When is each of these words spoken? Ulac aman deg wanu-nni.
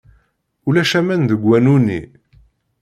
Ulac 0.67 0.91
aman 0.99 1.21
deg 1.29 1.41
wanu-nni. 1.47 2.01